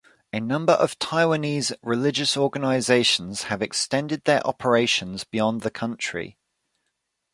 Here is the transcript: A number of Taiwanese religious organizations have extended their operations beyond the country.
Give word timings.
A 0.33 0.39
number 0.39 0.73
of 0.73 0.97
Taiwanese 0.97 1.73
religious 1.83 2.35
organizations 2.35 3.43
have 3.43 3.61
extended 3.61 4.23
their 4.23 4.41
operations 4.47 5.23
beyond 5.25 5.61
the 5.61 5.69
country. 5.69 6.39